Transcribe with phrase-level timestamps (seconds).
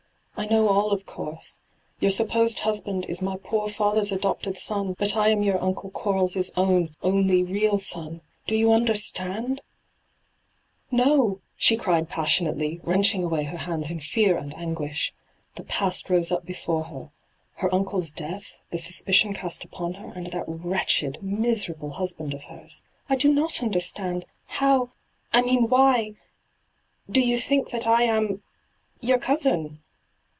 [0.41, 1.59] 'I know all, of course.
[1.99, 6.51] Your supposed husband is my poor father's adopted son; but I am your uncle Quarles'
[6.57, 8.21] own, only real son.
[8.47, 9.61] Do you understand
[10.89, 15.13] V' No 1' she cried passionately, wrenching away her hands in fear and anguish.
[15.57, 17.11] The past rose up before her—
[17.61, 22.81] her uncle's death, the suspicion cast upon her, and that wretched, miserable husband of hers.'
[23.11, 24.89] I do not under stand I How—
[25.33, 26.15] I mean why—
[27.07, 28.41] do you think that I am—
[29.01, 29.77] your cousin